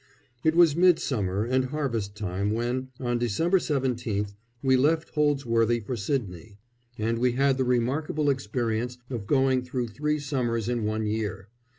[0.43, 6.57] It was midsummer and harvest time when, on December 17th, we left Holdsworthy for Sydney,
[6.97, 11.49] and we had the remarkable experience of going through three summers in one year.